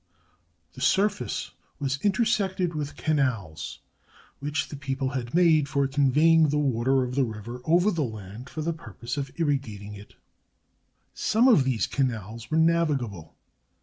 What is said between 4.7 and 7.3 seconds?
people had made for conveying the water of the